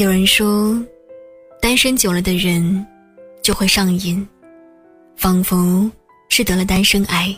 [0.00, 0.74] 有人说，
[1.60, 2.86] 单身久了的人
[3.42, 4.26] 就会上瘾，
[5.14, 5.90] 仿佛
[6.30, 7.36] 是得了单身癌，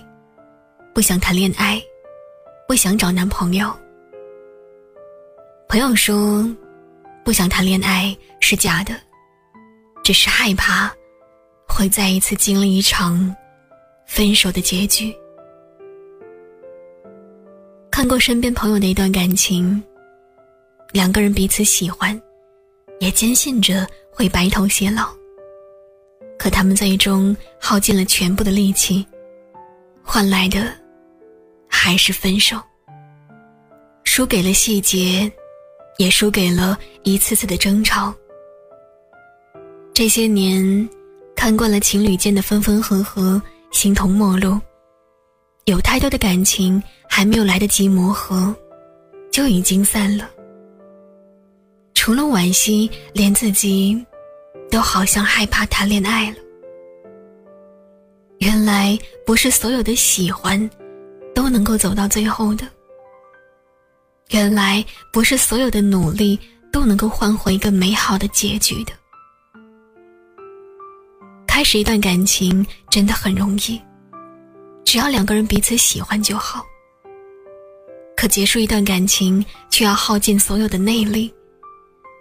[0.94, 1.82] 不想谈恋爱，
[2.68, 3.68] 不想找男朋友。
[5.68, 6.48] 朋友说，
[7.24, 8.94] 不想谈恋爱是假的，
[10.04, 10.88] 只是害怕
[11.66, 13.34] 会再一次经历一场
[14.06, 15.12] 分手的结局。
[17.90, 19.82] 看过身边朋友的一段感情，
[20.92, 22.16] 两个人彼此喜欢。
[23.02, 25.08] 也坚信着会白头偕老，
[26.38, 29.04] 可他们最终耗尽了全部的力气，
[30.04, 30.72] 换来的
[31.68, 32.56] 还是分手。
[34.04, 35.28] 输给了细节，
[35.98, 38.14] 也输给了一次次的争吵。
[39.92, 40.88] 这些年，
[41.34, 44.60] 看惯了情侣间的分分合合、形同陌路，
[45.64, 48.54] 有太多的感情还没有来得及磨合，
[49.32, 50.30] 就已经散了。
[52.02, 53.96] 除了惋惜，连自己
[54.72, 56.36] 都好像害怕谈恋爱了。
[58.38, 60.68] 原来不是所有的喜欢
[61.32, 62.66] 都能够走到最后的。
[64.30, 66.36] 原来不是所有的努力
[66.72, 68.92] 都能够换回一个美好的结局的。
[71.46, 73.80] 开始一段感情真的很容易，
[74.84, 76.66] 只要两个人彼此喜欢就好。
[78.16, 81.32] 可结束一段感情，却要耗尽所有的内力。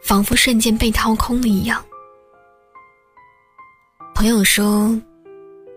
[0.03, 1.83] 仿佛瞬间被掏空了一样。
[4.13, 4.95] 朋友说，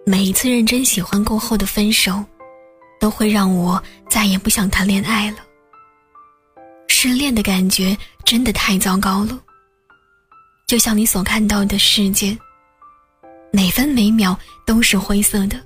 [0.04, 2.22] 每一次认真喜欢过后的分手，
[3.00, 5.38] 都会让我再也不想谈恋爱了。
[6.88, 9.38] 失恋的感觉真的太糟糕了，
[10.66, 12.36] 就像你所看到的世界，
[13.52, 15.58] 每分每秒都是灰色的。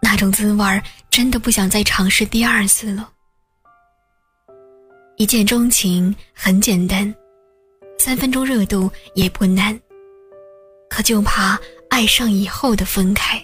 [0.00, 3.10] 那种滋味儿，真的不想再尝试第二次了。
[5.18, 7.12] 一见钟情很简单，
[7.98, 9.78] 三分钟热度也不难，
[10.90, 11.58] 可就怕
[11.88, 13.42] 爱上以后的分开。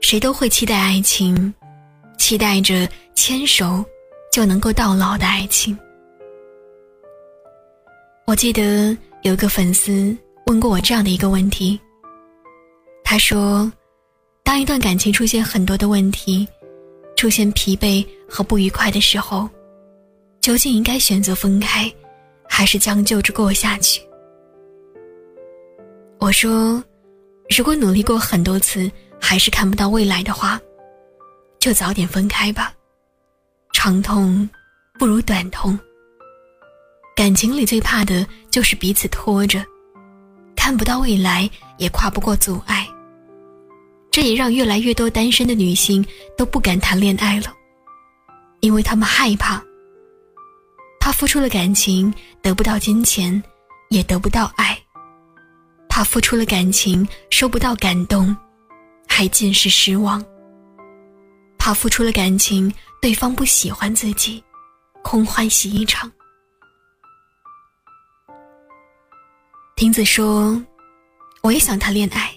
[0.00, 1.52] 谁都会期待爱情，
[2.16, 3.84] 期待着牵手
[4.32, 5.78] 就能够到老的爱情。
[8.26, 10.16] 我记得有个粉丝
[10.46, 11.78] 问过我这样的一个问题，
[13.04, 13.70] 他说
[14.42, 16.48] ：“当一段感情出现很多的问题。”
[17.16, 19.48] 出现疲惫和不愉快的时候，
[20.40, 21.92] 究竟应该选择分开，
[22.48, 24.00] 还是将就着过下去？
[26.18, 26.82] 我说，
[27.56, 30.60] 如果努力过很多次还是看不到未来的话，
[31.58, 32.72] 就早点分开吧。
[33.72, 34.48] 长痛
[34.98, 35.78] 不如短痛。
[37.14, 39.64] 感情里最怕的就是彼此拖着，
[40.54, 41.48] 看不到未来，
[41.78, 42.86] 也跨不过阻碍。
[44.10, 46.04] 这也让越来越多单身的女性
[46.36, 47.54] 都不敢谈恋爱了，
[48.66, 49.62] 因为他们害怕，
[50.98, 52.12] 怕付出了感情
[52.42, 53.40] 得不到金钱，
[53.90, 54.74] 也得不到爱；
[55.88, 58.36] 怕付出了感情收不到感动，
[59.06, 60.20] 还尽是失望；
[61.56, 64.42] 怕付出了感情对方不喜欢自己，
[65.04, 66.10] 空欢喜一场。
[69.76, 70.60] 婷子说
[71.40, 72.34] ：“我也想谈恋爱。”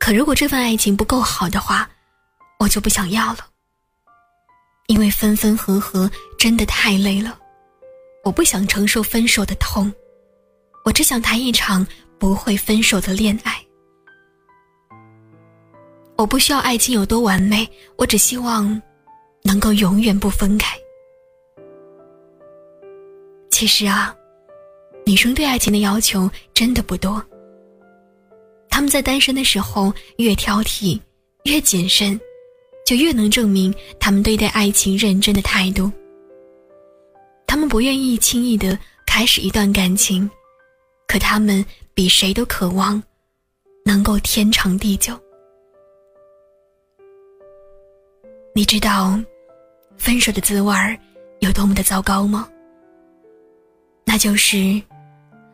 [0.00, 1.86] 可如果这份爱情不够好的话，
[2.58, 3.40] 我就不想要了。
[4.88, 7.38] 因为分分合合真的太累了，
[8.24, 9.92] 我不想承受分手的痛，
[10.82, 11.86] 我只想谈一场
[12.18, 13.62] 不会分手的恋爱。
[16.16, 18.80] 我不需要爱情有多完美，我只希望
[19.42, 20.74] 能够永远不分开。
[23.50, 24.16] 其实啊，
[25.04, 27.22] 女生对爱情的要求真的不多。
[28.70, 30.98] 他们在单身的时候越挑剔，
[31.44, 32.18] 越谨慎，
[32.88, 35.92] 就越能证明他们对待爱情认真的态度。
[37.46, 40.26] 他们不愿意轻易的开始一段感情，
[41.06, 41.62] 可他们
[41.92, 43.02] 比谁都渴望
[43.84, 45.12] 能够天长地久。
[48.54, 49.20] 你知道
[49.98, 50.98] 分手的滋味儿
[51.40, 52.48] 有多么的糟糕吗？
[54.06, 54.80] 那就是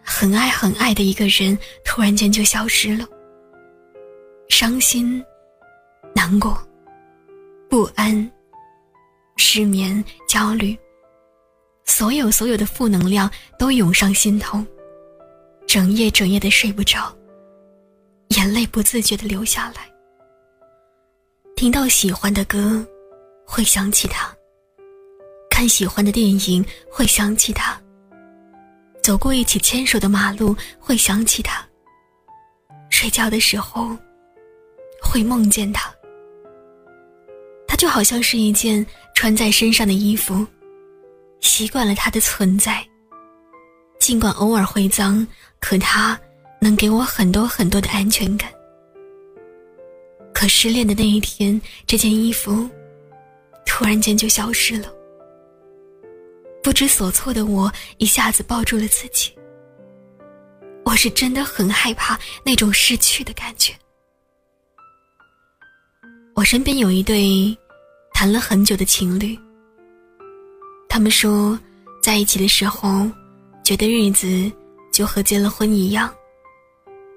[0.05, 3.05] 很爱很爱的一个人突然间就消失了。
[4.49, 5.21] 伤心、
[6.15, 6.57] 难过、
[7.75, 8.31] 不安、
[9.35, 10.79] 失眠、焦虑，
[11.85, 13.29] 所有所有的负能量
[13.59, 14.65] 都涌上心头，
[15.67, 17.13] 整夜整夜的睡不着，
[18.29, 19.93] 眼泪不自觉的流下来。
[21.57, 22.87] 听到喜欢的歌，
[23.45, 24.33] 会想起他；
[25.51, 27.77] 看喜欢的电影，会想起他；
[29.03, 31.65] 走过一起牵手的马路，会想起他；
[32.89, 33.91] 睡觉的时候。
[35.03, 35.93] 会梦见他，
[37.75, 38.87] 他就好像是一件
[39.17, 40.47] 穿在身上的衣服，
[41.41, 42.87] 习惯了他的存在。
[43.99, 45.27] 尽管偶尔会脏，
[45.59, 46.17] 可他
[46.61, 48.49] 能给我很多很多的安全感。
[50.33, 52.71] 可失恋的那一天，这件衣服
[53.67, 54.87] 突然间就消失了。
[56.63, 59.33] 不知所措的我一下子抱住了自己。
[60.85, 63.75] 我是真的很害怕那种失去的感觉。
[66.37, 67.57] 我身边有一对
[68.15, 69.37] 谈了很久的情侣，
[70.89, 71.59] 他们说
[72.01, 73.11] 在一起的时候，
[73.65, 74.51] 觉得日子
[74.93, 76.11] 就和结了婚一样，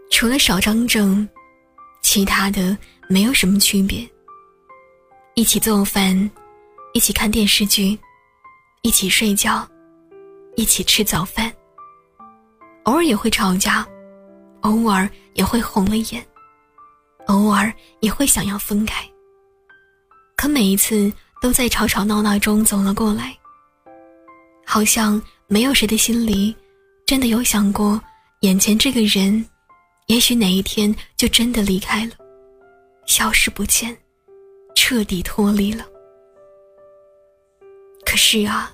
[0.09, 1.25] 除了少张证，
[2.01, 2.75] 其他的
[3.07, 4.05] 没有什么区别。
[5.35, 6.29] 一起做饭，
[6.93, 7.97] 一起看电视剧，
[8.81, 9.65] 一起睡觉，
[10.55, 11.53] 一起吃早饭。
[12.83, 13.87] 偶尔也会吵架，
[14.61, 16.25] 偶尔也会红了眼。
[17.27, 19.07] 偶尔也会想要分开，
[20.37, 21.11] 可每一次
[21.41, 23.35] 都在吵吵闹闹中走了过来。
[24.65, 26.55] 好像没有谁的心里
[27.05, 27.99] 真的有想过，
[28.41, 29.43] 眼前这个人，
[30.05, 32.11] 也许哪一天就真的离开了，
[33.05, 33.97] 消失不见，
[34.75, 35.85] 彻底脱离了。
[38.05, 38.71] 可是啊，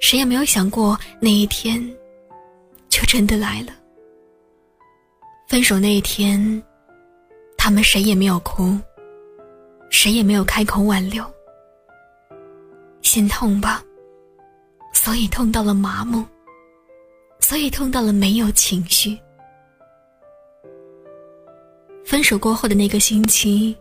[0.00, 1.78] 谁也没有想过那一天，
[2.88, 3.72] 就真的来了。
[5.46, 6.62] 分手那一天。
[7.60, 8.78] 他们谁也没有哭，
[10.00, 11.24] 谁也没有开口挽留。
[13.02, 13.82] 心痛吧，
[14.94, 16.24] 所以痛到了麻木，
[17.40, 19.18] 所以痛到了没有情绪。
[22.04, 23.76] 分手过后的那个星期，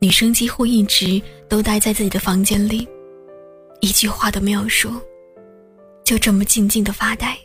[0.00, 2.88] 女生几乎一直都待在自己的房间里，
[3.80, 4.90] 一句话都没有说，
[6.02, 7.38] 就这么静静的发呆。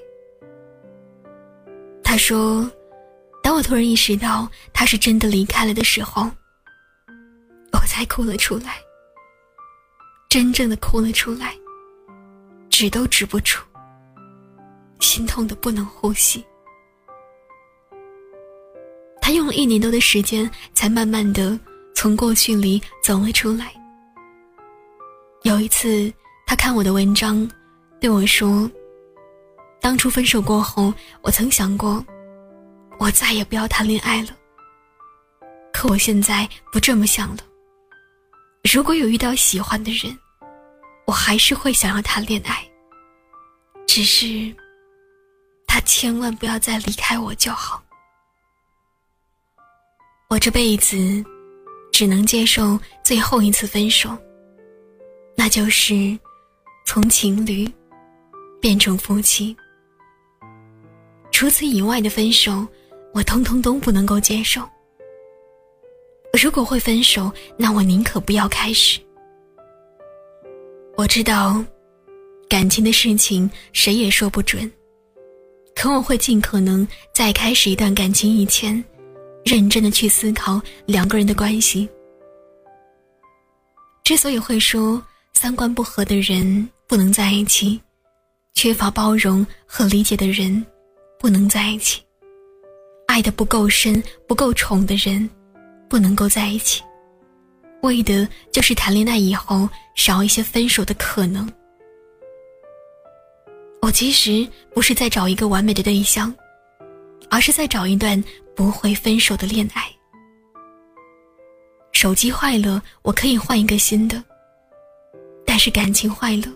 [2.04, 2.68] 她说。
[3.42, 6.30] 当我突然意识到他是真的离开了的时候，
[8.00, 8.78] 才哭了出来。
[10.30, 11.54] 真正的哭了出来，
[12.69, 13.60] 止都止不住，
[15.01, 16.42] 心痛的不能呼吸。
[19.22, 21.60] 他用了一年多的时间，才慢慢的
[21.94, 23.74] 从过去里走了出来。
[25.42, 26.10] 有一次，
[26.48, 27.45] 他看我的文章，
[28.00, 28.72] 对我说
[29.81, 32.02] ：“当初分手过后，我曾想过。”
[32.98, 34.30] 我再也不要谈恋爱了。
[35.74, 37.44] 可我现在不这么想了。
[38.64, 40.18] 如果有遇到喜欢的人，
[41.06, 42.64] 我还是会想要谈恋爱。
[43.88, 44.56] 只是，
[45.68, 47.84] 他千万不要再离开我就好。
[50.30, 50.98] 我这辈子
[51.92, 54.16] 只能接受最后一次分手，
[55.36, 56.18] 那就是
[56.86, 57.68] 从情侣
[58.62, 59.56] 变成夫妻。
[61.32, 62.68] 除此以外的分手。
[63.12, 64.62] 我通通都不能够接受。
[66.42, 68.98] 如果会分手，那我宁可不要开始。
[70.96, 71.62] 我知道，
[72.48, 74.72] 感情的事情谁也说不准，
[75.76, 78.82] 可我会尽可能在开始一段感情以前，
[79.44, 81.90] 认真的去思考两个人的关系。
[84.06, 85.02] 之所以会说
[85.34, 87.82] 三观不合的人不能在一起，
[88.54, 90.66] 缺乏包容和理解的人
[91.20, 92.02] 不能在一起。
[93.08, 95.30] 爱的不够深、不够宠的人，
[95.90, 96.84] 不能够在一起，
[97.82, 101.52] 为的就是谈恋爱以后少一些分手的可能。
[103.81, 106.34] 我其实不是在找一个完美的对象，
[107.30, 108.24] 而是在找一段
[108.56, 109.90] 不会分手的恋爱。
[111.92, 114.24] 手机坏了，我可以换一个新的，
[115.46, 116.48] 但是感情坏了，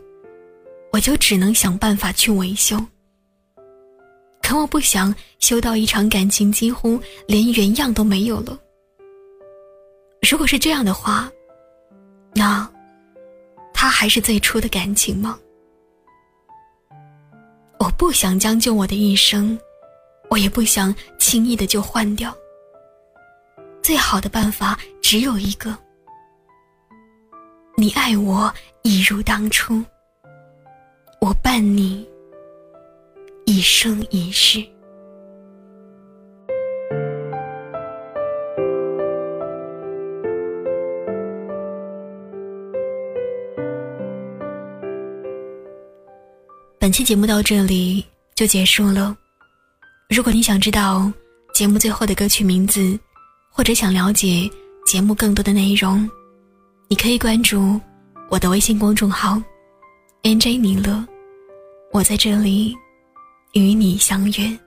[0.91, 2.77] 我就只能想办法去维修。
[4.41, 8.57] 可我不想修到一场感情几乎连原样都没有了。
[10.29, 11.29] 如果是这样的话，
[12.33, 12.67] 那
[13.73, 15.37] 他还是最初的感情吗？
[17.77, 19.59] 我不想将就我的一生，
[20.29, 22.33] 我也不想轻易的就换掉。
[23.81, 25.77] 最好的办法只有一个：
[27.75, 28.51] 你爱我
[28.81, 29.83] 一如当初，
[31.19, 32.07] 我伴你。
[33.45, 34.65] 一生一世。
[46.83, 49.15] 本期节目到这里就结束了。
[50.09, 51.09] 如果你想知道
[51.53, 52.99] 节目最后的歌曲名字，
[53.49, 54.51] 或者想了解
[54.85, 56.05] 节目更多的内容，
[56.89, 57.79] 你可以关注
[58.29, 59.41] 我的微信公众号
[60.23, 61.01] “nj 尼乐”，
[61.93, 62.75] 我在这里。
[63.53, 64.59] 与你相约。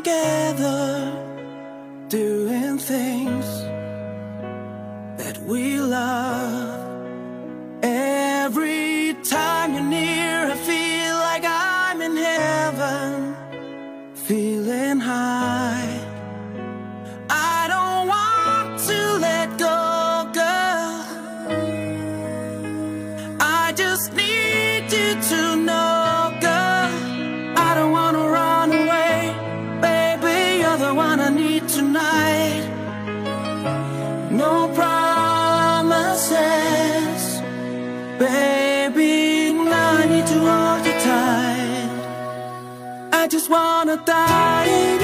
[0.00, 1.09] Together,
[43.30, 44.99] just wanna die.